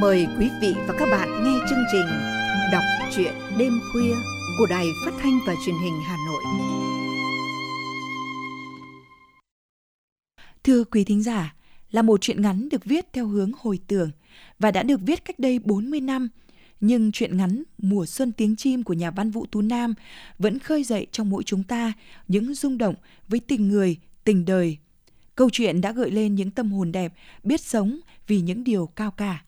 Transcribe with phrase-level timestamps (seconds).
[0.00, 2.06] Mời quý vị và các bạn nghe chương trình
[2.72, 2.82] Đọc
[3.16, 4.14] truyện đêm khuya
[4.58, 6.42] của Đài Phát thanh và Truyền hình Hà Nội.
[10.64, 11.54] Thưa quý thính giả,
[11.90, 14.10] là một truyện ngắn được viết theo hướng hồi tưởng
[14.58, 16.28] và đã được viết cách đây 40 năm,
[16.80, 19.94] nhưng truyện ngắn Mùa xuân tiếng chim của nhà văn Vũ Tú Nam
[20.38, 21.92] vẫn khơi dậy trong mỗi chúng ta
[22.28, 22.94] những rung động
[23.28, 24.76] với tình người, tình đời.
[25.34, 27.12] Câu chuyện đã gợi lên những tâm hồn đẹp,
[27.42, 29.44] biết sống vì những điều cao cả.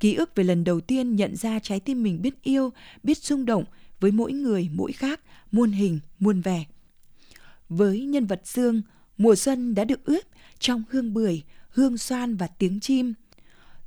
[0.00, 3.44] Ký ức về lần đầu tiên nhận ra trái tim mình biết yêu, biết rung
[3.44, 3.64] động
[4.00, 5.20] với mỗi người mỗi khác,
[5.52, 6.64] muôn hình, muôn vẻ.
[7.68, 8.82] Với nhân vật Dương,
[9.18, 10.24] mùa xuân đã được ướp
[10.58, 13.14] trong hương bưởi, hương xoan và tiếng chim.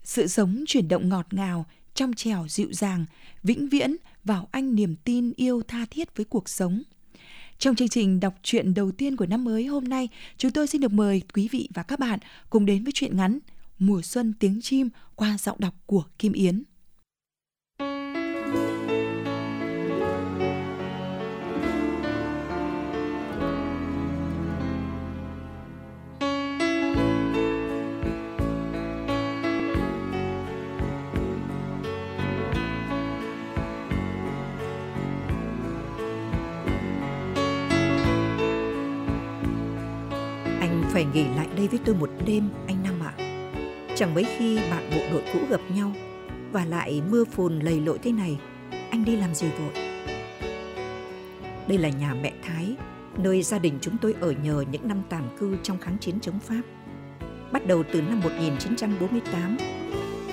[0.04, 3.06] Sự sống chuyển động ngọt ngào, trong trèo dịu dàng,
[3.44, 6.84] vĩnh viễn vào anh niềm tin yêu tha thiết với cuộc sống.
[7.60, 10.82] Trong chương trình đọc truyện đầu tiên của năm mới hôm nay, chúng tôi xin
[10.82, 13.40] được mời quý vị và các bạn cùng đến với truyện ngắn
[13.80, 16.64] Mùa xuân tiếng chim qua giọng đọc của Kim Yến.
[40.60, 42.77] Anh phải nghỉ lại đây với tôi một đêm, anh
[43.98, 45.92] Chẳng mấy khi bạn bộ đội cũ gặp nhau
[46.52, 48.40] và lại mưa phùn lầy lội thế này,
[48.90, 49.84] anh đi làm gì vội?
[51.68, 52.76] Đây là nhà mẹ Thái,
[53.18, 56.40] nơi gia đình chúng tôi ở nhờ những năm tàn cư trong kháng chiến chống
[56.40, 56.62] Pháp.
[57.52, 59.58] Bắt đầu từ năm 1948.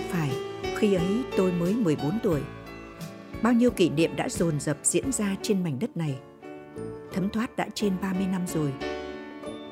[0.08, 0.30] Phải,
[0.76, 2.40] khi ấy tôi mới 14 tuổi.
[3.42, 6.14] Bao nhiêu kỷ niệm đã dồn dập diễn ra trên mảnh đất này.
[7.12, 8.72] Thấm thoát đã trên 30 năm rồi.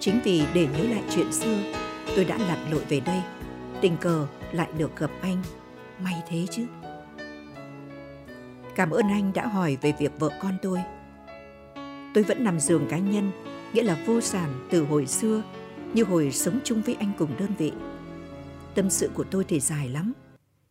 [0.00, 1.58] Chính vì để nhớ lại chuyện xưa,
[2.16, 3.20] tôi đã lặn lội về đây.
[3.82, 5.42] Tình cờ lại được gặp anh.
[6.00, 6.66] May thế chứ.
[8.76, 10.78] Cảm ơn anh đã hỏi về việc vợ con tôi.
[12.14, 13.30] Tôi vẫn nằm giường cá nhân,
[13.74, 15.42] nghĩa là vô sản từ hồi xưa,
[15.94, 17.72] như hồi sống chung với anh cùng đơn vị.
[18.74, 20.12] Tâm sự của tôi thì dài lắm.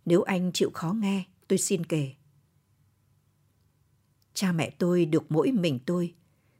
[0.05, 2.11] Nếu anh chịu khó nghe, tôi xin kể.
[4.33, 6.13] Cha mẹ tôi được mỗi mình tôi,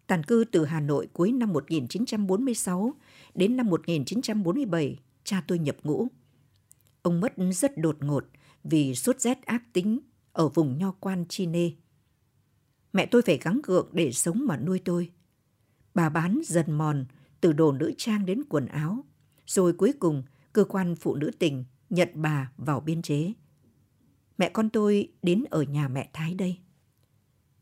[0.07, 2.93] tàn cư từ Hà Nội cuối năm 1946
[3.35, 6.07] đến năm 1947, cha tôi nhập ngũ.
[7.01, 8.25] Ông mất rất đột ngột
[8.63, 9.99] vì sốt rét ác tính
[10.33, 11.69] ở vùng nho quan Chile.
[12.93, 15.11] Mẹ tôi phải gắng gượng để sống mà nuôi tôi.
[15.93, 17.05] Bà bán dần mòn
[17.41, 19.05] từ đồ nữ trang đến quần áo,
[19.47, 20.23] rồi cuối cùng
[20.53, 23.33] cơ quan phụ nữ tỉnh nhận bà vào biên chế.
[24.37, 26.57] Mẹ con tôi đến ở nhà mẹ Thái đây.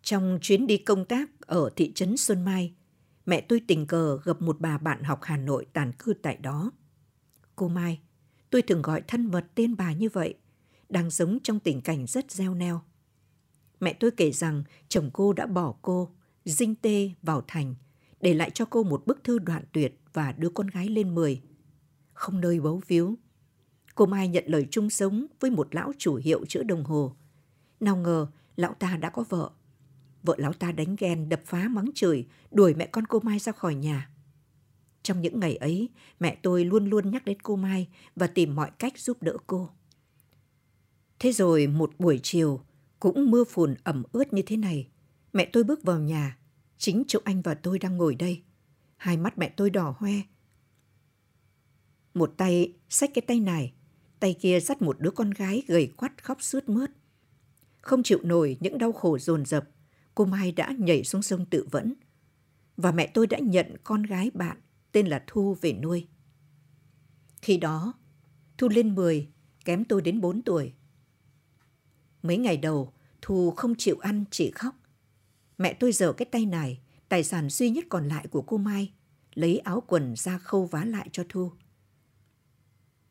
[0.02, 2.74] Trong chuyến đi công tác ở thị trấn Xuân Mai,
[3.26, 6.72] mẹ tôi tình cờ gặp một bà bạn học Hà Nội tàn cư tại đó.
[7.56, 8.00] Cô Mai,
[8.50, 10.36] tôi thường gọi thân mật tên bà như vậy,
[10.90, 12.82] đang sống trong tình cảnh rất gieo neo.
[13.80, 16.10] Mẹ tôi kể rằng chồng cô đã bỏ cô,
[16.46, 17.76] dinh tê vào thành,
[18.22, 21.42] để lại cho cô một bức thư đoạn tuyệt và đưa con gái lên 10.
[22.14, 23.16] Không nơi bấu víu.
[23.96, 27.16] Cô Mai nhận lời chung sống với một lão chủ hiệu chữa đồng hồ.
[27.80, 29.50] Nào ngờ, lão ta đã có vợ.
[30.24, 33.52] Vợ lão ta đánh ghen, đập phá mắng chửi, đuổi mẹ con cô Mai ra
[33.52, 34.10] khỏi nhà.
[35.04, 35.90] Trong những ngày ấy,
[36.20, 39.70] mẹ tôi luôn luôn nhắc đến cô Mai và tìm mọi cách giúp đỡ cô.
[41.20, 42.62] Thế rồi một buổi chiều,
[43.00, 44.88] cũng mưa phùn ẩm ướt như thế này,
[45.34, 46.38] mẹ tôi bước vào nhà,
[46.78, 48.42] chính chỗ anh và tôi đang ngồi đây.
[48.98, 50.14] Hai mắt mẹ tôi đỏ hoe.
[52.14, 53.74] Một tay xách cái tay này,
[54.20, 56.90] tay kia dắt một đứa con gái gầy quắt khóc sướt mướt.
[57.82, 59.70] Không chịu nổi những đau khổ dồn dập,
[60.16, 61.94] cô Mai đã nhảy xuống sông tự vẫn.
[62.78, 64.58] Và mẹ tôi đã nhận con gái bạn
[64.92, 66.08] tên là Thu về nuôi.
[67.42, 67.94] Khi đó,
[68.58, 69.30] Thu lên 10,
[69.66, 70.74] kém tôi đến 4 tuổi.
[72.24, 74.76] Mấy ngày đầu, Thu không chịu ăn, chỉ khóc.
[75.58, 78.94] Mẹ tôi giở cái tay này, tài sản duy nhất còn lại của cô Mai,
[79.34, 81.52] lấy áo quần ra khâu vá lại cho Thu.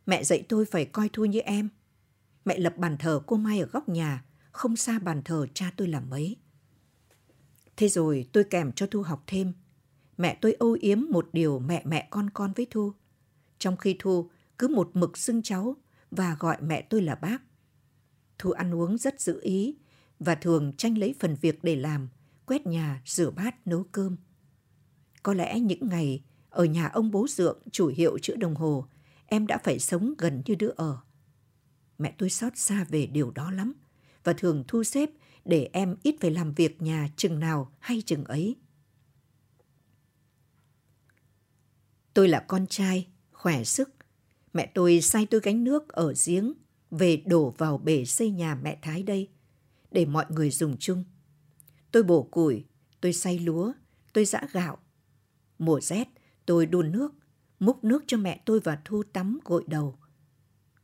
[0.07, 1.69] Mẹ dạy tôi phải coi Thu như em.
[2.45, 5.89] Mẹ lập bàn thờ cô Mai ở góc nhà, không xa bàn thờ cha tôi
[5.89, 6.37] làm mấy.
[7.77, 9.53] Thế rồi tôi kèm cho Thu học thêm.
[10.19, 12.93] Mẹ tôi âu yếm một điều mẹ mẹ con con với Thu.
[13.59, 15.77] Trong khi Thu cứ một mực xưng cháu
[16.11, 17.39] và gọi mẹ tôi là bác.
[18.39, 19.77] Thu ăn uống rất giữ ý
[20.19, 22.09] và thường tranh lấy phần việc để làm,
[22.47, 24.17] quét nhà, rửa bát, nấu cơm.
[25.23, 28.87] Có lẽ những ngày ở nhà ông bố dượng chủ hiệu chữa đồng hồ,
[29.27, 30.99] em đã phải sống gần như đứa ở.
[31.99, 33.73] Mẹ tôi xót xa về điều đó lắm
[34.25, 35.11] và thường thu xếp
[35.45, 38.57] để em ít phải làm việc nhà chừng nào hay chừng ấy.
[42.19, 43.91] Tôi là con trai, khỏe sức.
[44.53, 46.53] Mẹ tôi sai tôi gánh nước ở giếng
[46.91, 49.29] về đổ vào bể xây nhà mẹ Thái đây,
[49.91, 51.05] để mọi người dùng chung.
[51.93, 52.65] Tôi bổ củi,
[53.01, 53.73] tôi xay lúa,
[54.13, 54.79] tôi giã gạo.
[55.59, 56.09] Mùa rét,
[56.47, 57.15] tôi đun nước,
[57.61, 59.99] múc nước cho mẹ tôi và Thu tắm gội đầu.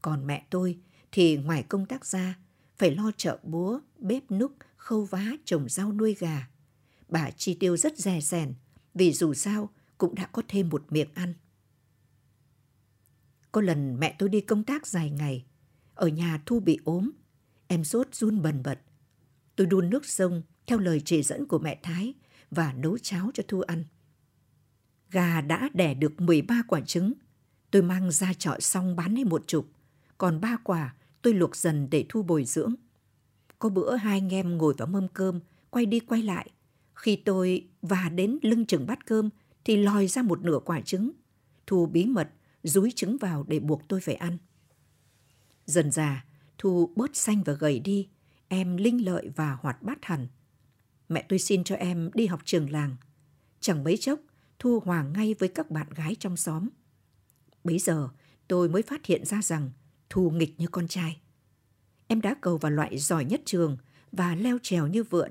[0.02, 0.78] Còn mẹ tôi
[1.12, 2.38] thì ngoài công tác ra,
[2.76, 6.48] phải lo chợ búa, bếp núc, khâu vá, trồng rau nuôi gà.
[7.08, 8.54] Bà chi tiêu rất rè rèn,
[8.94, 11.34] vì dù sao cũng đã có thêm một miệng ăn.
[13.52, 15.44] Có lần mẹ tôi đi công tác dài ngày,
[15.94, 17.10] ở nhà Thu bị ốm,
[17.66, 18.80] em sốt run bần bật.
[19.56, 22.14] Tôi đun nước sông theo lời chỉ dẫn của mẹ Thái
[22.50, 23.84] và nấu cháo cho Thu ăn.
[25.10, 27.12] Gà đã đẻ được 13 quả trứng.
[27.70, 29.68] Tôi mang ra chợ xong bán lấy một chục.
[30.18, 32.74] Còn ba quả tôi luộc dần để Thu bồi dưỡng.
[33.58, 36.50] Có bữa hai anh em ngồi vào mâm cơm, quay đi quay lại.
[36.94, 39.30] Khi tôi và đến lưng chừng bát cơm
[39.64, 41.10] thì lòi ra một nửa quả trứng.
[41.66, 42.30] Thu bí mật
[42.62, 44.38] dúi trứng vào để buộc tôi phải ăn.
[45.66, 46.24] Dần già,
[46.58, 48.08] Thu bớt xanh và gầy đi,
[48.48, 50.28] em linh lợi và hoạt bát hẳn.
[51.08, 52.96] Mẹ tôi xin cho em đi học trường làng.
[53.60, 54.20] Chẳng mấy chốc,
[54.58, 56.68] Thu hòa ngay với các bạn gái trong xóm.
[57.64, 58.08] Bấy giờ,
[58.48, 59.70] tôi mới phát hiện ra rằng
[60.10, 61.20] Thu nghịch như con trai.
[62.06, 63.76] Em đá cầu vào loại giỏi nhất trường
[64.12, 65.30] và leo trèo như vượn.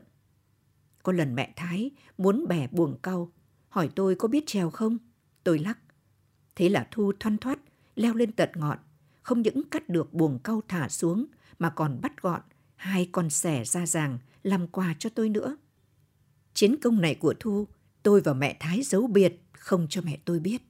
[1.03, 3.31] Có lần mẹ Thái muốn bẻ buồng cau,
[3.73, 4.97] hỏi tôi có biết trèo không?
[5.43, 5.79] Tôi lắc.
[6.55, 7.59] Thế là Thu thoăn thoát,
[7.95, 8.77] leo lên tận ngọn,
[9.21, 11.25] không những cắt được buồng cau thả xuống
[11.59, 12.41] mà còn bắt gọn
[12.75, 15.57] hai con sẻ ra ràng làm quà cho tôi nữa.
[16.53, 17.67] Chiến công này của Thu,
[18.03, 20.61] tôi và mẹ Thái giấu biệt, không cho mẹ tôi biết.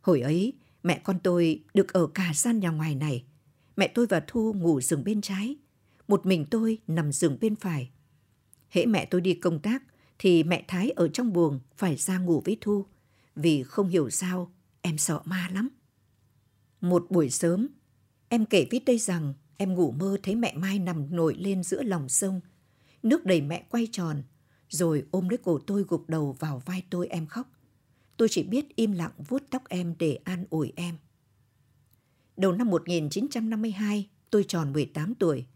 [0.00, 0.52] Hồi ấy,
[0.82, 3.24] mẹ con tôi được ở cả gian nhà ngoài này.
[3.76, 5.56] Mẹ tôi và Thu ngủ giường bên trái,
[6.08, 7.90] một mình tôi nằm giường bên phải.
[8.68, 9.82] Hễ mẹ tôi đi công tác,
[10.18, 12.86] thì mẹ Thái ở trong buồng phải ra ngủ với Thu,
[13.36, 15.68] vì không hiểu sao em sợ ma lắm.
[16.80, 17.68] Một buổi sớm,
[18.28, 21.82] em kể với đây rằng em ngủ mơ thấy mẹ Mai nằm nổi lên giữa
[21.82, 22.40] lòng sông.
[23.02, 24.22] Nước đầy mẹ quay tròn,
[24.68, 27.52] rồi ôm lấy cổ tôi gục đầu vào vai tôi em khóc.
[28.16, 30.96] Tôi chỉ biết im lặng vuốt tóc em để an ủi em.
[32.36, 35.46] Đầu năm 1952, tôi tròn 18 tuổi.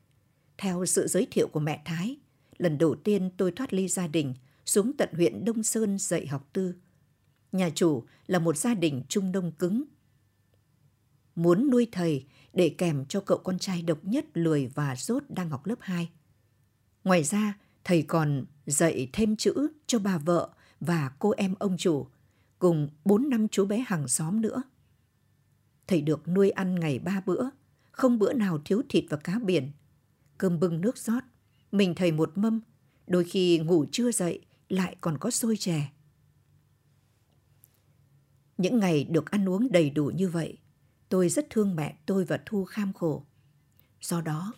[0.58, 2.16] Theo sự giới thiệu của mẹ Thái,
[2.58, 4.34] lần đầu tiên tôi thoát ly gia đình
[4.72, 6.74] xuống tận huyện Đông Sơn dạy học tư.
[7.52, 9.84] Nhà chủ là một gia đình trung đông cứng.
[11.34, 15.50] Muốn nuôi thầy để kèm cho cậu con trai độc nhất lười và rốt đang
[15.50, 16.10] học lớp 2.
[17.04, 22.06] Ngoài ra, thầy còn dạy thêm chữ cho bà vợ và cô em ông chủ,
[22.58, 24.62] cùng bốn năm chú bé hàng xóm nữa.
[25.86, 27.48] Thầy được nuôi ăn ngày ba bữa,
[27.90, 29.70] không bữa nào thiếu thịt và cá biển.
[30.38, 31.22] Cơm bưng nước rót,
[31.72, 32.60] mình thầy một mâm,
[33.06, 34.40] đôi khi ngủ chưa dậy
[34.72, 35.90] lại còn có xôi chè.
[38.58, 40.58] Những ngày được ăn uống đầy đủ như vậy,
[41.08, 43.26] tôi rất thương mẹ tôi và Thu kham khổ.
[44.00, 44.52] Do đó,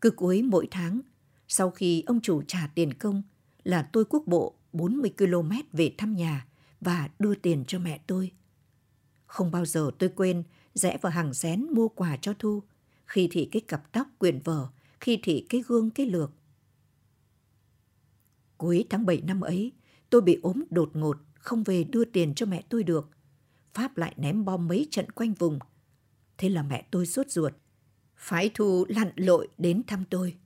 [0.00, 1.00] cứ cuối mỗi tháng,
[1.48, 3.22] sau khi ông chủ trả tiền công
[3.64, 6.46] là tôi quốc bộ 40 km về thăm nhà
[6.80, 8.32] và đưa tiền cho mẹ tôi.
[9.26, 10.42] Không bao giờ tôi quên
[10.74, 12.62] rẽ vào hàng xén mua quà cho Thu,
[13.06, 14.68] khi thì cái cặp tóc quyển vở,
[15.00, 16.32] khi thì cái gương cái lược.
[18.58, 19.72] Cuối tháng 7 năm ấy,
[20.10, 23.10] tôi bị ốm đột ngột, không về đưa tiền cho mẹ tôi được.
[23.74, 25.58] Pháp lại ném bom mấy trận quanh vùng.
[26.38, 27.52] Thế là mẹ tôi sốt ruột.
[28.16, 30.36] Phái Thu lặn lội đến thăm tôi.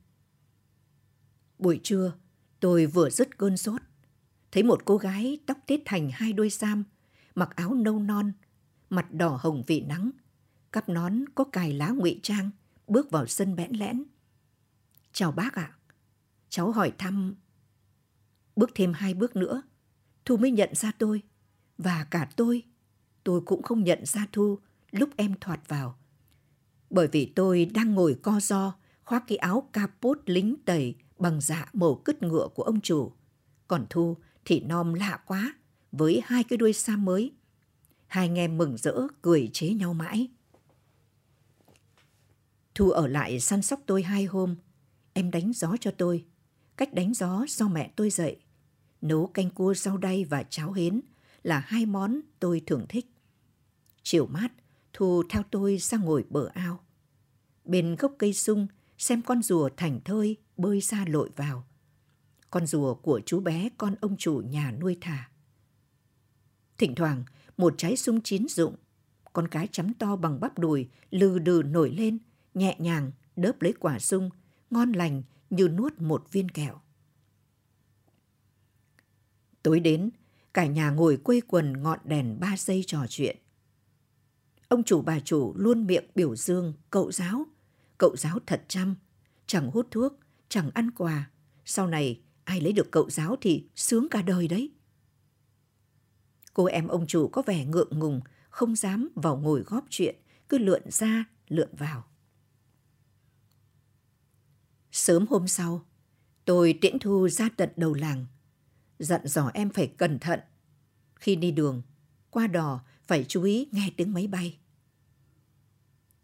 [1.58, 2.12] Buổi trưa,
[2.60, 3.80] tôi vừa dứt cơn sốt.
[4.52, 6.84] Thấy một cô gái tóc tết thành hai đôi sam,
[7.34, 8.32] mặc áo nâu non,
[8.90, 10.10] mặt đỏ hồng vì nắng,
[10.72, 12.50] cắp nón có cài lá ngụy trang,
[12.86, 14.04] bước vào sân bẽn lẽn.
[15.12, 15.72] Chào bác ạ.
[16.48, 17.34] Cháu hỏi thăm.
[18.56, 19.62] Bước thêm hai bước nữa,
[20.24, 21.22] Thu mới nhận ra tôi.
[21.78, 22.62] Và cả tôi,
[23.24, 24.58] tôi cũng không nhận ra Thu
[24.90, 25.98] lúc em thoạt vào.
[26.90, 31.70] Bởi vì tôi đang ngồi co do, khoác cái áo capot lính tẩy bằng dạ
[31.72, 33.12] màu cứt ngựa của ông chủ.
[33.68, 35.54] Còn Thu thì nom lạ quá,
[35.92, 37.32] với hai cái đuôi sam mới.
[38.06, 40.28] Hai anh em mừng rỡ, cười chế nhau mãi.
[42.74, 44.56] Thu ở lại săn sóc tôi hai hôm.
[45.12, 46.24] Em đánh gió cho tôi.
[46.80, 48.36] Cách đánh gió do mẹ tôi dạy.
[49.00, 51.00] Nấu canh cua rau đay và cháo hến
[51.42, 53.06] là hai món tôi thường thích.
[54.02, 54.52] Chiều mát,
[54.92, 56.80] Thu theo tôi ra ngồi bờ ao.
[57.64, 58.66] Bên gốc cây sung,
[58.98, 61.66] xem con rùa thành thơi bơi ra lội vào.
[62.50, 65.30] Con rùa của chú bé con ông chủ nhà nuôi thả.
[66.78, 67.24] Thỉnh thoảng,
[67.56, 68.76] một trái sung chín rụng,
[69.32, 72.18] con cái chấm to bằng bắp đùi lừ đừ nổi lên,
[72.54, 74.30] nhẹ nhàng đớp lấy quả sung,
[74.70, 76.80] ngon lành như nuốt một viên kẹo.
[79.62, 80.10] Tối đến,
[80.54, 83.36] cả nhà ngồi quây quần ngọn đèn ba giây trò chuyện.
[84.68, 87.46] Ông chủ bà chủ luôn miệng biểu dương cậu giáo.
[87.98, 88.94] Cậu giáo thật chăm,
[89.46, 90.12] chẳng hút thuốc,
[90.48, 91.30] chẳng ăn quà.
[91.64, 94.70] Sau này ai lấy được cậu giáo thì sướng cả đời đấy.
[96.54, 100.16] Cô em ông chủ có vẻ ngượng ngùng, không dám vào ngồi góp chuyện,
[100.48, 102.04] cứ lượn ra, lượn vào.
[104.92, 105.86] Sớm hôm sau,
[106.44, 108.26] tôi tiễn Thu ra tận đầu làng.
[108.98, 110.40] Dặn dò em phải cẩn thận.
[111.14, 111.82] Khi đi đường,
[112.30, 114.58] qua đò phải chú ý nghe tiếng máy bay.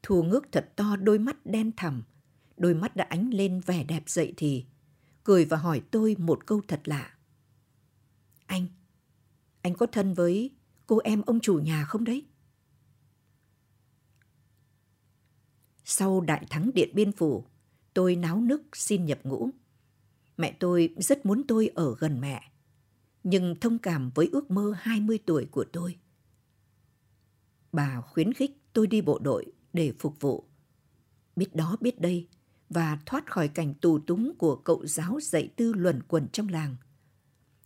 [0.02, 2.02] Thu ngước thật to đôi mắt đen thẳm,
[2.56, 4.64] đôi mắt đã ánh lên vẻ đẹp dậy thì,
[5.24, 7.14] cười và hỏi tôi một câu thật lạ.
[8.46, 8.66] Anh,
[9.62, 10.50] anh có thân với
[10.86, 12.26] cô em ông chủ nhà không đấy?
[15.84, 17.44] Sau đại thắng Điện Biên Phủ,
[17.96, 19.50] tôi náo nức xin nhập ngũ.
[20.36, 22.50] Mẹ tôi rất muốn tôi ở gần mẹ,
[23.24, 25.98] nhưng thông cảm với ước mơ 20 tuổi của tôi.
[27.72, 30.44] Bà khuyến khích tôi đi bộ đội để phục vụ.
[31.36, 32.28] Biết đó biết đây
[32.70, 36.76] và thoát khỏi cảnh tù túng của cậu giáo dạy tư luẩn quẩn trong làng.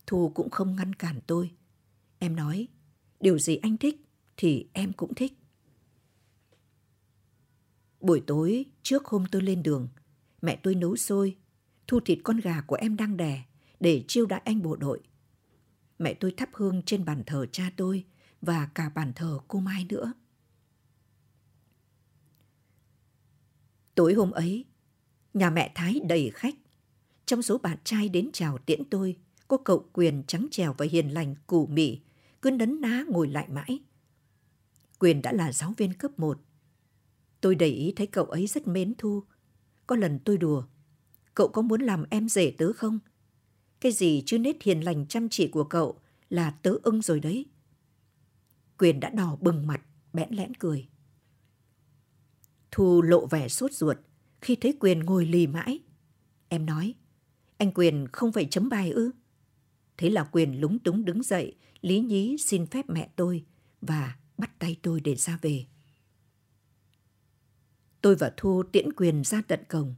[0.07, 1.51] Thu cũng không ngăn cản tôi.
[2.19, 2.67] Em nói,
[3.19, 4.05] điều gì anh thích
[4.37, 5.33] thì em cũng thích.
[7.99, 9.87] Buổi tối trước hôm tôi lên đường,
[10.41, 11.37] mẹ tôi nấu xôi,
[11.87, 13.43] thu thịt con gà của em đang đẻ
[13.79, 15.01] để chiêu đãi anh bộ đội.
[15.99, 18.05] Mẹ tôi thắp hương trên bàn thờ cha tôi
[18.41, 20.13] và cả bàn thờ cô Mai nữa.
[23.95, 24.65] Tối hôm ấy,
[25.33, 26.55] nhà mẹ Thái đầy khách.
[27.25, 29.17] Trong số bạn trai đến chào tiễn tôi,
[29.47, 32.01] có cậu Quyền trắng trèo và hiền lành củ mị,
[32.41, 33.79] cứ nấn ná ngồi lại mãi.
[34.99, 36.39] Quyền đã là giáo viên cấp 1.
[37.41, 39.23] Tôi để ý thấy cậu ấy rất mến Thu.
[39.91, 40.63] Có lần tôi đùa,
[41.35, 42.99] cậu có muốn làm em rể tớ không?
[43.79, 47.45] Cái gì chứ nết hiền lành chăm chỉ của cậu là tớ ưng rồi đấy.
[48.77, 49.81] Quyền đã đỏ bừng mặt,
[50.13, 50.87] bẽn lẽn cười.
[52.71, 53.97] Thu lộ vẻ sốt ruột
[54.41, 55.79] khi thấy Quyền ngồi lì mãi.
[56.49, 56.93] Em nói,
[57.57, 59.11] anh Quyền không phải chấm bài ư?
[59.97, 63.45] Thế là Quyền lúng túng đứng dậy, lý nhí xin phép mẹ tôi
[63.81, 65.65] và bắt tay tôi để ra về.
[68.01, 69.95] Tôi và Thu tiễn Quyền ra tận cổng.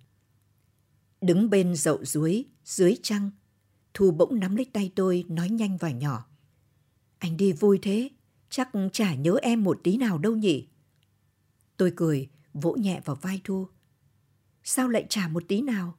[1.21, 3.31] Đứng bên dậu dưới, dưới trăng,
[3.93, 6.25] Thu bỗng nắm lấy tay tôi nói nhanh và nhỏ.
[7.17, 8.09] Anh đi vui thế,
[8.49, 10.67] chắc chả nhớ em một tí nào đâu nhỉ?
[11.77, 13.67] Tôi cười, vỗ nhẹ vào vai Thu.
[14.63, 15.97] Sao lại chả một tí nào?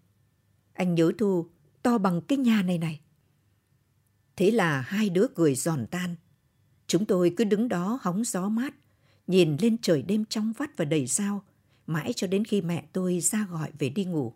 [0.73, 1.51] Anh nhớ Thu
[1.83, 3.01] to bằng cái nhà này này.
[4.37, 6.17] Thế là hai đứa cười giòn tan.
[6.87, 8.75] Chúng tôi cứ đứng đó hóng gió mát,
[9.27, 11.45] nhìn lên trời đêm trong vắt và đầy sao,
[11.87, 14.35] mãi cho đến khi mẹ tôi ra gọi về đi ngủ.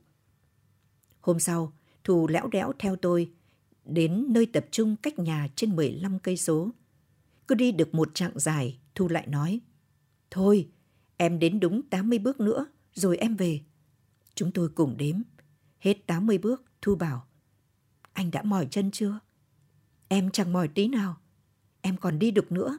[1.21, 1.73] Hôm sau,
[2.05, 3.33] thù lẽo đẽo theo tôi
[3.85, 6.71] đến nơi tập trung cách nhà trên 15 cây số.
[7.49, 9.61] Cứ đi được một chặng dài, Thu lại nói,
[10.31, 10.69] Thôi,
[11.17, 13.61] em đến đúng 80 bước nữa, rồi em về.
[14.35, 15.17] Chúng tôi cùng đếm.
[15.79, 17.27] Hết 80 bước, Thu bảo,
[18.13, 19.19] anh đã mỏi chân chưa?
[20.09, 21.17] Em chẳng mỏi tí nào.
[21.81, 22.79] Em còn đi được nữa.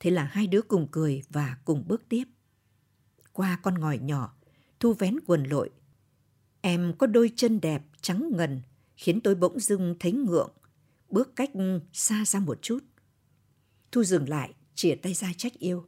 [0.00, 2.24] Thế là hai đứa cùng cười và cùng bước tiếp.
[3.32, 4.34] Qua con ngòi nhỏ,
[4.80, 5.70] Thu vén quần lội.
[6.60, 8.62] Em có đôi chân đẹp, trắng ngần,
[8.96, 10.50] khiến tôi bỗng dưng thấy ngượng,
[11.08, 11.50] bước cách
[11.92, 12.84] xa ra một chút.
[13.92, 15.86] Thu dừng lại, chìa tay ra trách yêu.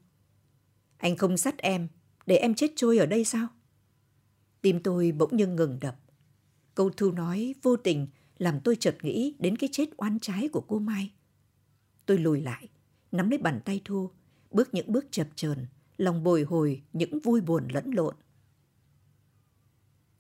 [0.96, 1.88] Anh không dắt em,
[2.26, 3.48] để em chết trôi ở đây sao?
[4.60, 5.96] Tim tôi bỗng nhiên ngừng đập.
[6.74, 8.06] Câu Thu nói vô tình
[8.38, 11.10] làm tôi chợt nghĩ đến cái chết oan trái của cô Mai.
[12.06, 12.68] Tôi lùi lại,
[13.12, 14.10] nắm lấy bàn tay Thu,
[14.50, 18.14] bước những bước chập chờn, lòng bồi hồi những vui buồn lẫn lộn.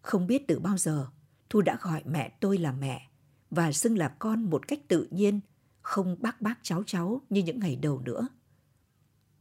[0.02, 1.06] Không biết từ bao giờ,
[1.50, 3.08] Thu đã gọi mẹ tôi là mẹ
[3.50, 5.40] và xưng là con một cách tự nhiên,
[5.82, 8.28] không bác bác cháu cháu như những ngày đầu nữa.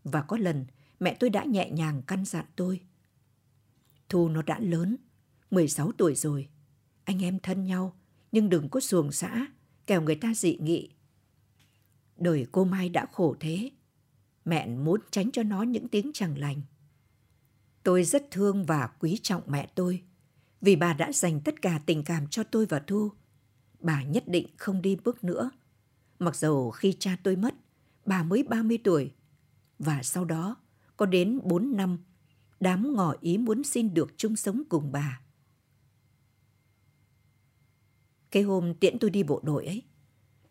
[0.04, 0.66] Và có lần
[1.00, 2.82] mẹ tôi đã nhẹ nhàng căn dặn tôi.
[4.10, 4.98] Thu nó đã lớn,
[5.52, 6.50] 16 tuổi rồi.
[7.04, 7.96] Anh em thân nhau,
[8.32, 9.48] nhưng đừng có xuồng xã,
[9.88, 10.90] kẻo người ta dị nghị.
[12.18, 13.72] Đời cô Mai đã khổ thế.
[14.46, 16.62] Mẹ muốn tránh cho nó những tiếng chẳng lành.
[17.84, 20.04] Tôi rất thương và quý trọng mẹ tôi,
[20.62, 23.12] vì bà đã dành tất cả tình cảm cho tôi và Thu.
[23.80, 25.50] Bà nhất định không đi bước nữa.
[26.20, 27.56] Mặc dầu khi cha tôi mất,
[28.06, 29.12] bà mới 30 tuổi.
[29.80, 30.56] Và sau đó,
[30.98, 31.98] có đến 4 năm,
[32.60, 35.22] đám ngỏ ý muốn xin được chung sống cùng bà.
[38.32, 39.84] Cái hôm tiễn tôi đi bộ đội ấy,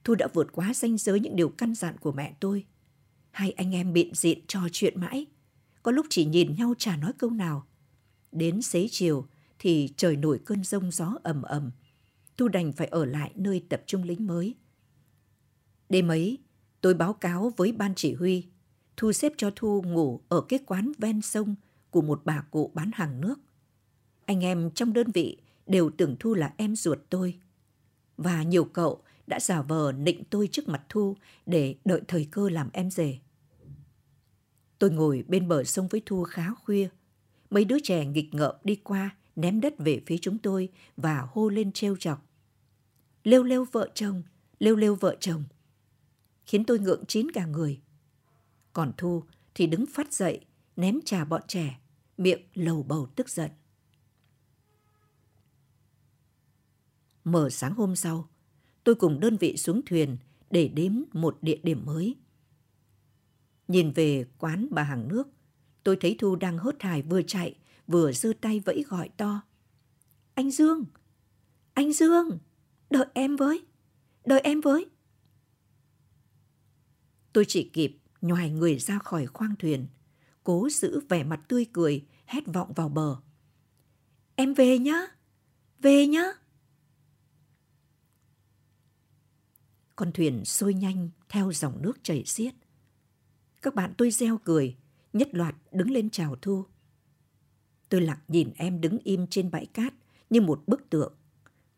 [0.04, 2.64] Thu đã vượt quá ranh giới những điều căn dặn của mẹ tôi.
[3.32, 5.26] Hai anh em biện diện trò chuyện mãi,
[5.82, 7.66] có lúc chỉ nhìn nhau chả nói câu nào.
[8.32, 9.26] Đến xế chiều
[9.58, 11.70] thì trời nổi cơn rông gió ầm ầm.
[12.36, 14.54] Thu đành phải ở lại nơi tập trung lính mới.
[15.88, 16.38] Đêm ấy,
[16.80, 18.46] tôi báo cáo với ban chỉ huy.
[18.96, 21.54] Thu xếp cho Thu ngủ ở cái quán ven sông
[21.90, 23.40] của một bà cụ bán hàng nước.
[24.24, 25.36] Anh em trong đơn vị
[25.66, 27.38] đều tưởng Thu là em ruột tôi.
[28.16, 32.48] Và nhiều cậu đã giả vờ nịnh tôi trước mặt Thu để đợi thời cơ
[32.48, 33.18] làm em rể.
[34.78, 36.88] Tôi ngồi bên bờ sông với Thu khá khuya.
[37.50, 41.48] Mấy đứa trẻ nghịch ngợm đi qua, ném đất về phía chúng tôi và hô
[41.48, 42.26] lên trêu chọc.
[43.24, 44.22] Lêu lêu vợ chồng,
[44.58, 45.44] lêu lêu vợ chồng.
[46.46, 47.80] Khiến tôi ngượng chín cả người.
[48.72, 49.22] Còn Thu
[49.54, 50.40] thì đứng phát dậy,
[50.76, 51.80] ném trà bọn trẻ,
[52.18, 53.50] miệng lầu bầu tức giận.
[57.24, 58.28] Mở sáng hôm sau,
[58.84, 60.16] tôi cùng đơn vị xuống thuyền
[60.50, 62.16] để đếm một địa điểm mới.
[63.68, 65.28] Nhìn về quán bà hàng nước,
[65.82, 69.42] tôi thấy Thu đang hớt hải vừa chạy, vừa giơ tay vẫy gọi to.
[70.34, 70.84] Anh Dương!
[71.74, 72.38] Anh Dương!
[72.90, 73.64] Đợi em với!
[74.24, 74.86] Đợi em với!
[77.32, 79.86] Tôi chỉ kịp nhoài người ra khỏi khoang thuyền,
[80.44, 83.16] cố giữ vẻ mặt tươi cười, hét vọng vào bờ.
[84.36, 85.06] Em về nhá!
[85.78, 86.32] Về nhá!
[90.02, 92.54] Con thuyền sôi nhanh theo dòng nước chảy xiết.
[93.62, 94.76] Các bạn tôi reo cười,
[95.12, 96.64] nhất loạt đứng lên chào Thu.
[97.88, 99.94] Tôi lặng nhìn em đứng im trên bãi cát
[100.30, 101.14] như một bức tượng.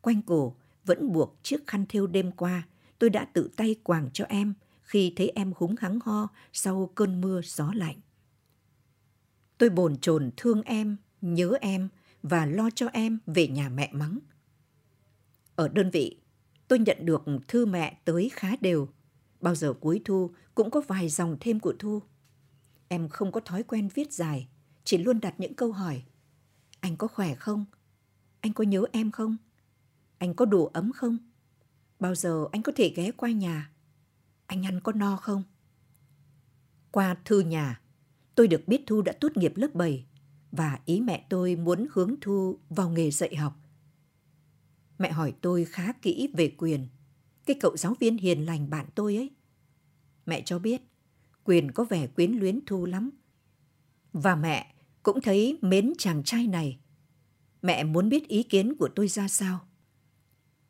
[0.00, 4.25] Quanh cổ vẫn buộc chiếc khăn thêu đêm qua tôi đã tự tay quàng cho
[4.25, 7.97] em khi thấy em húng hắng ho sau cơn mưa gió lạnh.
[9.59, 11.88] Tôi bồn chồn thương em, nhớ em
[12.23, 14.19] và lo cho em về nhà mẹ mắng.
[15.57, 16.21] Ở đơn vị,
[16.68, 18.88] tôi nhận được thư mẹ tới khá đều.
[19.40, 22.02] Bao giờ cuối thu cũng có vài dòng thêm của Thu.
[22.88, 24.49] Em không có thói quen viết dài,
[24.85, 26.02] chỉ luôn đặt những câu hỏi.
[26.80, 27.64] Anh có khỏe không?
[28.40, 29.37] Anh có nhớ em không?
[30.18, 31.18] Anh có đủ ấm không?
[32.00, 33.71] Bao giờ anh có thể ghé qua nhà?
[34.47, 35.42] Anh ăn có no không?
[36.90, 37.80] Qua thư nhà,
[38.35, 40.06] tôi được biết Thu đã tốt nghiệp lớp 7
[40.52, 43.63] và ý mẹ tôi muốn hướng Thu vào nghề dạy học.
[44.99, 46.89] Mẹ hỏi tôi khá kỹ về quyền,
[47.47, 49.30] cái cậu giáo viên hiền lành bạn tôi ấy.
[50.26, 50.83] Mẹ cho biết,
[51.45, 53.11] quyền có vẻ quyến luyến Thu lắm.
[54.13, 56.78] Và mẹ cũng thấy mến chàng trai này.
[57.63, 59.61] Mẹ muốn biết ý kiến của tôi ra sao.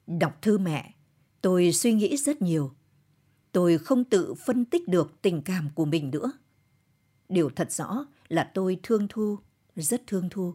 [0.07, 0.95] Đọc thư mẹ,
[1.41, 2.73] tôi suy nghĩ rất nhiều.
[3.53, 6.33] Tôi không tự phân tích được tình cảm của mình nữa.
[7.29, 9.39] Điều thật rõ là tôi thương Thu,
[9.77, 10.55] rất thương Thu.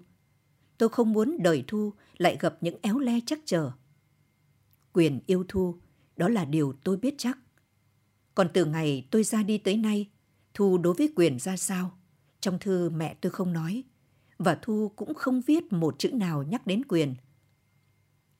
[0.79, 3.71] Tôi không muốn đời Thu lại gặp những éo le chắc chờ.
[4.93, 5.79] Quyền yêu Thu,
[6.15, 7.37] đó là điều tôi biết chắc.
[8.35, 10.09] Còn từ ngày tôi ra đi tới nay,
[10.53, 11.97] Thu đối với Quyền ra sao?
[12.39, 13.83] Trong thư mẹ tôi không nói,
[14.37, 17.15] và Thu cũng không viết một chữ nào nhắc đến Quyền.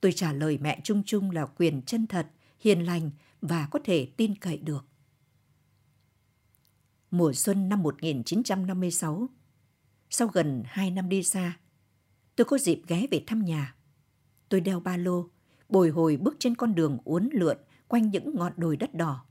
[0.00, 2.26] Tôi trả lời mẹ chung chung là Quyền chân thật,
[2.60, 4.86] hiền lành và có thể tin cậy được.
[7.10, 9.28] Mùa xuân năm 1956,
[10.10, 11.59] sau gần hai năm đi xa,
[12.36, 13.74] tôi có dịp ghé về thăm nhà.
[14.48, 15.28] Tôi đeo ba lô,
[15.68, 17.56] bồi hồi bước trên con đường uốn lượn
[17.88, 19.24] quanh những ngọn đồi đất đỏ.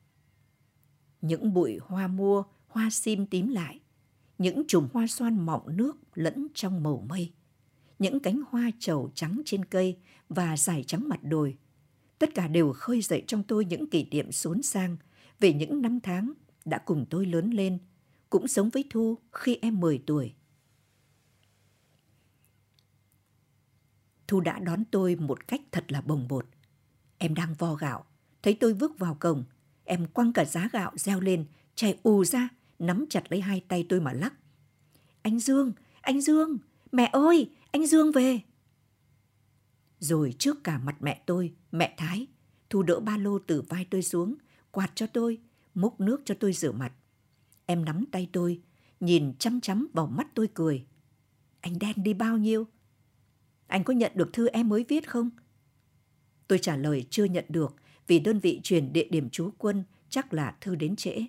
[1.22, 3.80] Những bụi hoa mua, hoa sim tím lại,
[4.38, 7.32] những chùm hoa xoan mọng nước lẫn trong màu mây,
[8.00, 9.98] những cánh hoa trầu trắng trên cây
[10.30, 11.58] và dài trắng mặt đồi.
[12.20, 14.98] Tất cả đều khơi dậy trong tôi những kỷ niệm xốn sang
[15.40, 16.34] về những năm tháng
[16.66, 17.78] đã cùng tôi lớn lên,
[18.30, 20.34] cũng sống với Thu khi em 10 tuổi.
[24.30, 26.46] Thu đã đón tôi một cách thật là bồng bột.
[27.18, 28.06] Em đang vo gạo,
[28.44, 29.44] thấy tôi bước vào cổng,
[29.84, 33.86] em quăng cả giá gạo reo lên, chạy ù ra, nắm chặt lấy hai tay
[33.90, 34.34] tôi mà lắc.
[35.22, 36.58] Anh Dương, anh Dương,
[36.92, 38.40] mẹ ơi, anh Dương về.
[40.00, 42.28] Rồi trước cả mặt mẹ tôi, mẹ Thái,
[42.70, 44.36] Thu đỡ ba lô từ vai tôi xuống,
[44.72, 45.38] quạt cho tôi,
[45.74, 46.94] múc nước cho tôi rửa mặt.
[47.66, 48.62] Em nắm tay tôi,
[49.00, 50.86] nhìn chăm chăm vào mắt tôi cười.
[51.62, 52.68] Anh đen đi bao nhiêu?
[53.70, 55.30] Anh có nhận được thư em mới viết không?
[56.48, 57.76] Tôi trả lời chưa nhận được
[58.08, 61.26] vì đơn vị chuyển địa điểm trú quân chắc là thư đến trễ.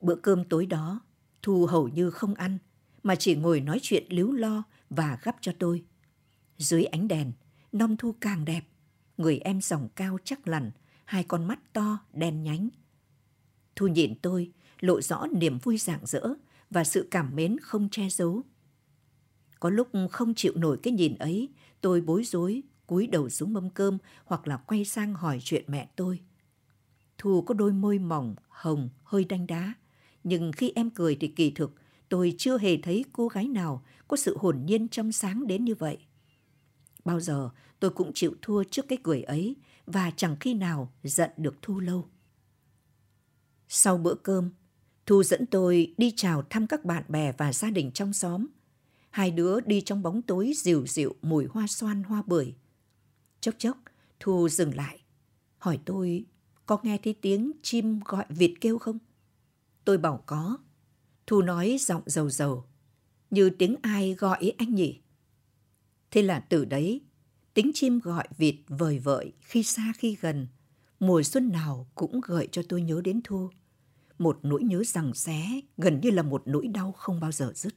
[0.00, 1.00] Bữa cơm tối đó,
[1.42, 2.58] Thu hầu như không ăn,
[3.02, 5.84] mà chỉ ngồi nói chuyện líu lo và gắp cho tôi.
[6.58, 7.32] Dưới ánh đèn,
[7.72, 8.64] non Thu càng đẹp,
[9.16, 10.70] người em dòng cao chắc lằn,
[11.04, 12.68] hai con mắt to, đen nhánh.
[13.76, 16.22] Thu nhìn tôi, lộ rõ niềm vui rạng rỡ
[16.70, 18.42] và sự cảm mến không che giấu.
[19.60, 21.48] Có lúc không chịu nổi cái nhìn ấy,
[21.80, 25.88] tôi bối rối, cúi đầu xuống mâm cơm hoặc là quay sang hỏi chuyện mẹ
[25.96, 26.20] tôi.
[27.18, 29.74] Thu có đôi môi mỏng, hồng, hơi đanh đá.
[30.24, 31.74] Nhưng khi em cười thì kỳ thực,
[32.08, 35.74] tôi chưa hề thấy cô gái nào có sự hồn nhiên trong sáng đến như
[35.74, 35.98] vậy.
[37.04, 41.30] Bao giờ tôi cũng chịu thua trước cái cười ấy và chẳng khi nào giận
[41.36, 42.08] được Thu lâu.
[43.68, 44.50] Sau bữa cơm,
[45.06, 48.46] Thu dẫn tôi đi chào thăm các bạn bè và gia đình trong xóm.
[49.18, 52.54] Hai đứa đi trong bóng tối dịu dịu mùi hoa xoan hoa bưởi.
[53.40, 53.78] Chốc chốc,
[54.20, 55.02] Thu dừng lại,
[55.58, 56.26] hỏi tôi
[56.66, 58.98] có nghe thấy tiếng chim gọi vịt kêu không?
[59.84, 60.58] Tôi bảo có.
[61.26, 62.64] Thu nói giọng dầu dầu,
[63.30, 65.00] như tiếng ai gọi anh nhỉ?
[66.10, 67.00] Thế là từ đấy,
[67.54, 70.46] tiếng chim gọi vịt vời vợi khi xa khi gần,
[71.00, 73.50] mùa xuân nào cũng gợi cho tôi nhớ đến Thu.
[74.18, 77.74] Một nỗi nhớ rằng xé, gần như là một nỗi đau không bao giờ dứt.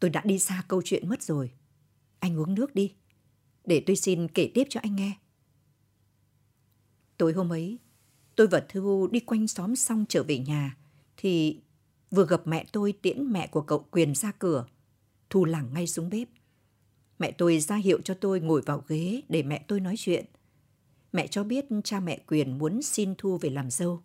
[0.00, 1.50] Tôi đã đi xa câu chuyện mất rồi.
[2.18, 2.94] Anh uống nước đi.
[3.64, 5.12] Để tôi xin kể tiếp cho anh nghe.
[7.16, 7.78] Tối hôm ấy,
[8.36, 10.76] tôi và Thư đi quanh xóm xong trở về nhà,
[11.16, 11.60] thì
[12.10, 14.66] vừa gặp mẹ tôi tiễn mẹ của cậu Quyền ra cửa.
[15.30, 16.28] Thu lẳng ngay xuống bếp.
[17.18, 20.24] Mẹ tôi ra hiệu cho tôi ngồi vào ghế để mẹ tôi nói chuyện.
[21.12, 24.02] Mẹ cho biết cha mẹ Quyền muốn xin Thu về làm dâu.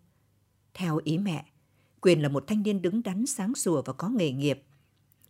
[0.73, 1.45] Theo ý mẹ,
[2.01, 4.63] Quyền là một thanh niên đứng đắn sáng sủa và có nghề nghiệp.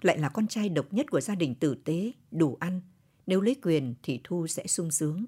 [0.03, 2.81] Lại là con trai độc nhất của gia đình tử tế, đủ ăn.
[3.27, 5.25] Nếu lấy Quyền thì Thu sẽ sung sướng.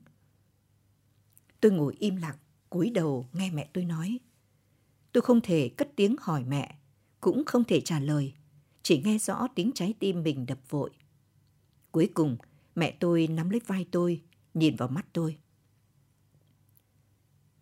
[1.61, 2.35] Tôi ngồi im lặng,
[2.69, 4.19] cúi đầu nghe mẹ tôi nói.
[5.11, 6.75] Tôi không thể cất tiếng hỏi mẹ,
[7.21, 8.33] cũng không thể trả lời,
[8.83, 10.91] chỉ nghe rõ tiếng trái tim mình đập vội.
[11.91, 12.38] Cuối cùng,
[12.75, 14.21] mẹ tôi nắm lấy vai tôi,
[14.53, 15.38] nhìn vào mắt tôi.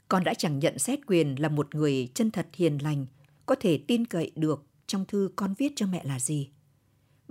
[0.08, 3.06] Con đã chẳng nhận xét quyền là một người chân thật hiền lành,
[3.46, 6.53] có thể tin cậy được trong thư con viết cho mẹ là gì.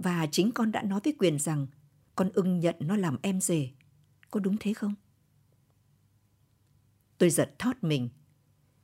[0.02, 1.66] Và chính con đã nói với quyền rằng
[2.14, 3.70] con ưng nhận nó làm em rể.
[4.30, 4.94] Có đúng thế không?
[7.18, 8.08] Tôi giật thót mình.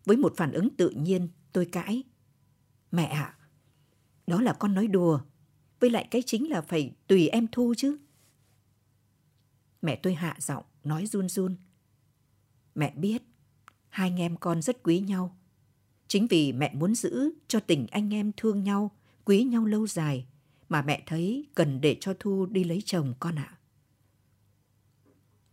[0.04, 2.02] Với một phản ứng tự nhiên, tôi cãi.
[2.90, 3.38] Mẹ ạ, à,
[4.26, 5.20] đó là con nói đùa.
[5.80, 7.98] Với lại cái chính là phải tùy em thu chứ.
[9.82, 11.56] Mẹ tôi hạ giọng, nói run run.
[12.74, 13.22] Mẹ biết,
[13.88, 15.38] hai anh em con rất quý nhau.
[16.08, 18.90] Chính vì mẹ muốn giữ cho tình anh em thương nhau,
[19.24, 20.26] quý nhau lâu dài,
[20.68, 23.48] mà mẹ thấy cần để cho Thu đi lấy chồng con ạ.
[23.50, 23.58] À.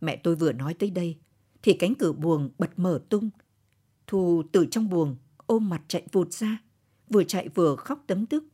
[0.00, 1.18] Mẹ tôi vừa nói tới đây,
[1.62, 3.30] thì cánh cửa buồng bật mở tung.
[4.06, 6.62] Thu từ trong buồng ôm mặt chạy vụt ra,
[7.08, 8.44] vừa chạy vừa khóc tấm tức.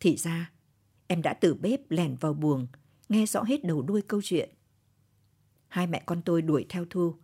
[0.00, 0.52] Thì ra,
[1.06, 2.66] em đã từ bếp lèn vào buồng,
[3.08, 4.50] nghe rõ hết đầu đuôi câu chuyện.
[5.68, 7.14] Hai mẹ con tôi đuổi theo Thu,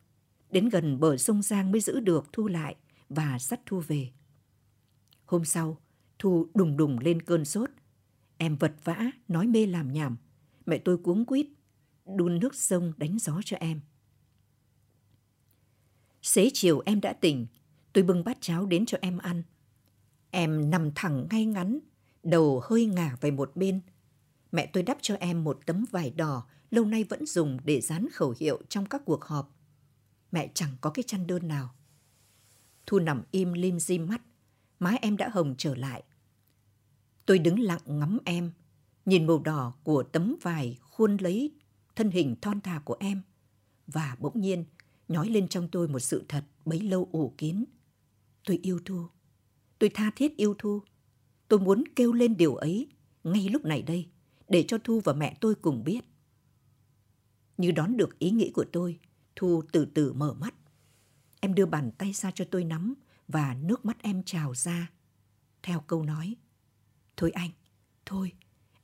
[0.50, 2.76] đến gần bờ sông Giang mới giữ được Thu lại
[3.08, 4.10] và dắt Thu về.
[5.24, 5.78] Hôm sau,
[6.18, 7.70] Thu đùng đùng lên cơn sốt.
[8.38, 10.16] Em vật vã, nói mê làm nhảm.
[10.66, 11.46] Mẹ tôi cuống quýt,
[12.16, 13.80] đun nước sông đánh gió cho em.
[16.22, 17.46] Xế chiều em đã tỉnh,
[17.92, 19.42] tôi bưng bát cháo đến cho em ăn.
[20.30, 21.78] Em nằm thẳng ngay ngắn,
[22.22, 23.80] đầu hơi ngả về một bên.
[24.52, 28.08] Mẹ tôi đắp cho em một tấm vải đỏ lâu nay vẫn dùng để dán
[28.12, 29.54] khẩu hiệu trong các cuộc họp.
[30.32, 31.74] Mẹ chẳng có cái chăn đơn nào.
[32.86, 34.22] Thu nằm im lim di mắt,
[34.78, 36.02] má em đã hồng trở lại.
[37.28, 38.50] Tôi đứng lặng ngắm em,
[39.06, 41.52] nhìn màu đỏ của tấm vải khuôn lấy
[41.96, 43.22] thân hình thon thả của em.
[43.86, 44.64] Và bỗng nhiên,
[45.08, 47.64] nhói lên trong tôi một sự thật bấy lâu ủ kín.
[48.44, 49.06] Tôi yêu Thu.
[49.78, 50.82] Tôi tha thiết yêu Thu.
[51.48, 52.88] Tôi muốn kêu lên điều ấy
[53.24, 54.08] ngay lúc này đây
[54.48, 56.04] để cho Thu và mẹ tôi cùng biết.
[57.56, 58.98] Như đón được ý nghĩ của tôi,
[59.36, 60.54] Thu từ từ mở mắt.
[61.40, 62.94] Em đưa bàn tay ra cho tôi nắm
[63.28, 64.90] và nước mắt em trào ra.
[65.62, 66.36] Theo câu nói,
[67.18, 67.50] Thôi anh,
[68.06, 68.32] thôi,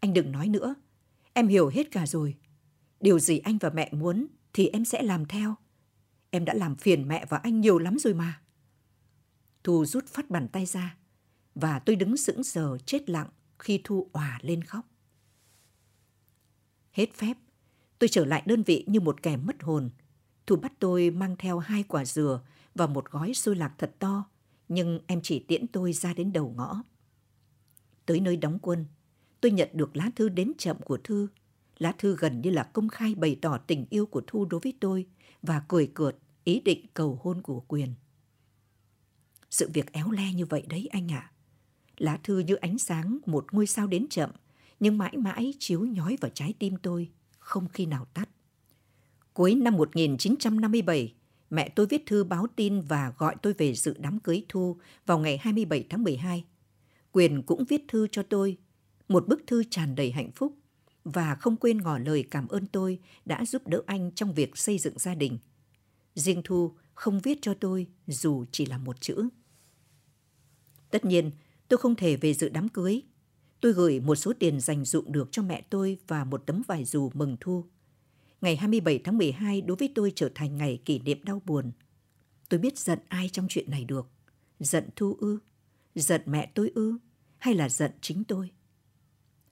[0.00, 0.74] anh đừng nói nữa.
[1.32, 2.36] Em hiểu hết cả rồi.
[3.00, 5.54] Điều gì anh và mẹ muốn thì em sẽ làm theo.
[6.30, 8.40] Em đã làm phiền mẹ và anh nhiều lắm rồi mà.
[9.64, 10.96] Thu rút phát bàn tay ra
[11.54, 14.86] và tôi đứng sững sờ chết lặng khi Thu òa lên khóc.
[16.92, 17.36] Hết phép,
[17.98, 19.90] tôi trở lại đơn vị như một kẻ mất hồn.
[20.46, 22.42] Thu bắt tôi mang theo hai quả dừa
[22.74, 24.24] và một gói xôi lạc thật to,
[24.68, 26.82] nhưng em chỉ tiễn tôi ra đến đầu ngõ.
[28.06, 28.86] Tới nơi đóng quân,
[29.40, 31.28] tôi nhận được lá thư đến chậm của Thư.
[31.78, 34.72] Lá thư gần như là công khai bày tỏ tình yêu của Thu đối với
[34.80, 35.06] tôi
[35.42, 37.94] và cười cợt ý định cầu hôn của Quyền.
[39.50, 41.30] Sự việc éo le như vậy đấy anh ạ.
[41.30, 41.32] À.
[41.96, 44.30] Lá thư như ánh sáng một ngôi sao đến chậm,
[44.80, 48.28] nhưng mãi mãi chiếu nhói vào trái tim tôi, không khi nào tắt.
[49.32, 51.14] Cuối năm 1957,
[51.50, 55.18] mẹ tôi viết thư báo tin và gọi tôi về dự đám cưới Thu vào
[55.18, 56.44] ngày 27 tháng 12.
[57.14, 58.59] Quyền cũng viết thư cho tôi,
[59.09, 60.55] một bức thư tràn đầy hạnh phúc
[61.05, 64.79] và không quên ngỏ lời cảm ơn tôi đã giúp đỡ anh trong việc xây
[64.79, 65.38] dựng gia đình.
[66.14, 69.29] Riêng Thu không viết cho tôi dù chỉ là một chữ.
[70.90, 71.31] Tất nhiên,
[71.68, 73.03] tôi không thể về dự đám cưới.
[73.61, 76.85] Tôi gửi một số tiền dành dụng được cho mẹ tôi và một tấm vải
[76.85, 77.64] dù mừng Thu.
[78.40, 81.72] Ngày 27 tháng 12 đối với tôi trở thành ngày kỷ niệm đau buồn.
[82.48, 84.07] Tôi biết giận ai trong chuyện này được.
[84.61, 85.38] Giận Thu ư?
[85.94, 86.98] Giận mẹ tôi ư?
[87.38, 88.50] Hay là giận chính tôi?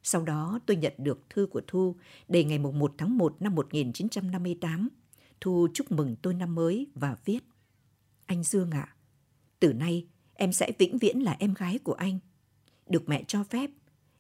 [0.03, 1.97] Sau đó tôi nhận được thư của Thu
[2.29, 4.89] để ngày 1 tháng 1 năm 1958.
[5.41, 7.41] Thu chúc mừng tôi năm mới và viết.
[8.27, 8.97] Anh Dương ạ, à,
[9.61, 12.19] từ nay em sẽ vĩnh viễn là em gái của anh.
[12.87, 13.71] Được mẹ cho phép,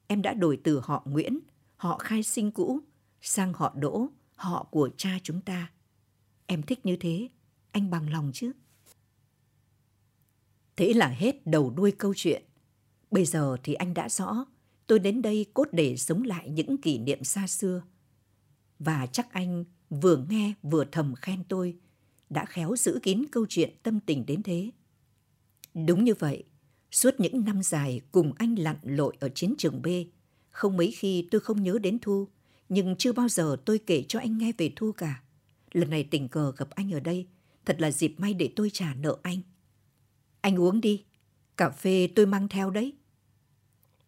[0.06, 1.38] em đã đổi từ họ Nguyễn,
[1.76, 2.80] họ khai sinh cũ,
[3.20, 5.70] sang họ Đỗ, họ của cha chúng ta.
[6.46, 7.28] Em thích như thế,
[7.72, 8.52] anh bằng lòng chứ?
[10.82, 12.42] Thế là hết đầu đuôi câu chuyện.
[13.10, 14.46] Bây giờ thì anh đã rõ,
[14.86, 17.82] tôi đến đây cốt để sống lại những kỷ niệm xa xưa.
[18.78, 21.76] Và chắc anh vừa nghe vừa thầm khen tôi,
[22.30, 24.70] đã khéo giữ kín câu chuyện tâm tình đến thế.
[25.86, 26.44] Đúng như vậy,
[26.90, 29.86] suốt những năm dài cùng anh lặn lội ở chiến trường B,
[30.50, 32.28] không mấy khi tôi không nhớ đến Thu,
[32.68, 35.22] nhưng chưa bao giờ tôi kể cho anh nghe về Thu cả.
[35.72, 37.26] Lần này tình cờ gặp anh ở đây,
[37.64, 39.40] thật là dịp may để tôi trả nợ anh.
[40.42, 41.04] Anh uống đi,
[41.56, 42.92] cà phê tôi mang theo đấy.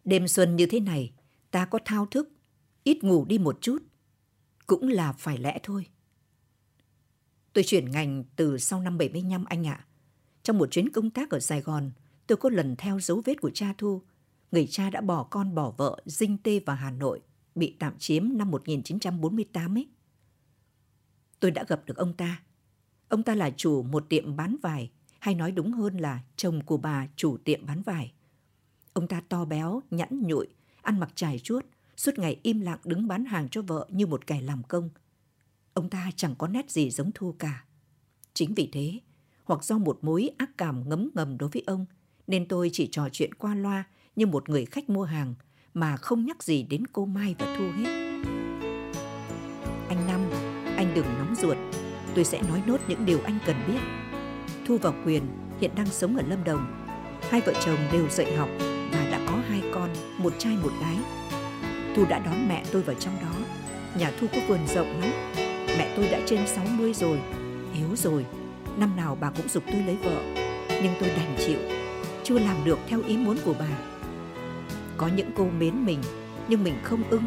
[0.04, 1.12] Đêm xuân như thế này,
[1.50, 2.28] ta có thao thức,
[2.82, 3.82] ít ngủ đi một chút.
[4.66, 5.86] Cũng là phải lẽ thôi.
[7.52, 9.86] Tôi chuyển ngành từ sau năm 75 anh ạ.
[10.42, 11.90] Trong một chuyến công tác ở Sài Gòn,
[12.26, 14.02] tôi có lần theo dấu vết của cha Thu.
[14.52, 17.20] Người cha đã bỏ con bỏ vợ, dinh tê vào Hà Nội,
[17.54, 19.88] bị tạm chiếm năm 1948 ấy.
[21.40, 22.42] Tôi đã gặp được ông ta.
[23.08, 24.90] Ông ta là chủ một tiệm bán vải,
[25.24, 28.12] hay nói đúng hơn là chồng của bà chủ tiệm bán vải.
[28.92, 30.46] Ông ta to béo, nhẵn nhụi,
[30.82, 34.26] ăn mặc trải chuốt, suốt ngày im lặng đứng bán hàng cho vợ như một
[34.26, 34.90] kẻ làm công.
[35.74, 37.64] Ông ta chẳng có nét gì giống Thu cả.
[38.34, 39.00] Chính vì thế,
[39.44, 41.86] hoặc do một mối ác cảm ngấm ngầm đối với ông,
[42.26, 43.84] nên tôi chỉ trò chuyện qua loa
[44.16, 45.34] như một người khách mua hàng
[45.74, 47.84] mà không nhắc gì đến cô Mai và Thu hết.
[49.88, 50.20] Anh Năm,
[50.76, 51.56] anh đừng nóng ruột,
[52.14, 54.03] tôi sẽ nói nốt những điều anh cần biết.
[54.66, 55.22] Thu và Quyền
[55.60, 56.88] hiện đang sống ở Lâm Đồng.
[57.30, 58.48] Hai vợ chồng đều dạy học
[58.92, 60.96] và đã có hai con, một trai một gái.
[61.96, 63.34] Thu đã đón mẹ tôi vào trong đó.
[63.98, 65.10] Nhà Thu có vườn rộng lắm.
[65.78, 67.18] Mẹ tôi đã trên 60 rồi,
[67.74, 68.26] yếu rồi.
[68.76, 70.22] Năm nào bà cũng dục tôi lấy vợ.
[70.68, 71.58] Nhưng tôi đành chịu,
[72.22, 73.78] chưa làm được theo ý muốn của bà.
[74.96, 75.98] Có những cô mến mình,
[76.48, 77.24] nhưng mình không ưng.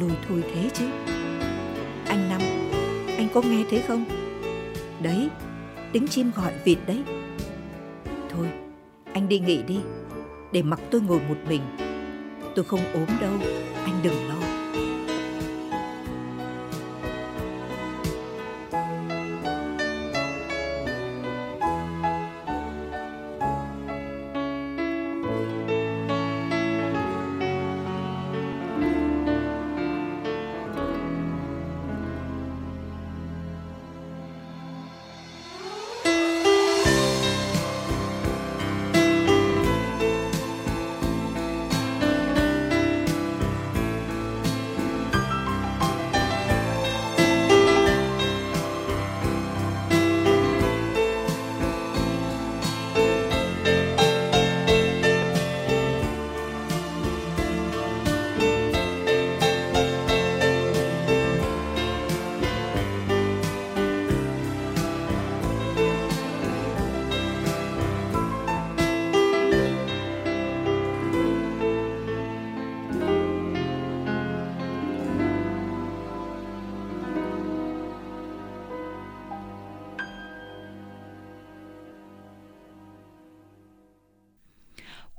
[0.00, 0.84] Lùi thôi thế chứ.
[2.06, 2.40] Anh Năm,
[3.16, 4.04] anh có nghe thế không?
[5.02, 5.28] Đấy,
[5.92, 7.02] tiếng chim gọi vịt đấy.
[8.30, 8.46] Thôi,
[9.12, 9.78] anh đi nghỉ đi,
[10.52, 11.62] để mặc tôi ngồi một mình.
[12.54, 13.32] Tôi không ốm đâu,
[13.84, 14.28] anh đừng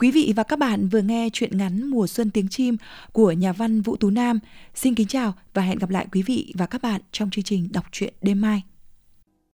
[0.01, 2.77] Quý vị và các bạn vừa nghe chuyện ngắn Mùa xuân tiếng chim
[3.11, 4.39] của nhà văn Vũ Tú Nam.
[4.75, 7.69] Xin kính chào và hẹn gặp lại quý vị và các bạn trong chương trình
[7.71, 8.63] đọc truyện đêm mai.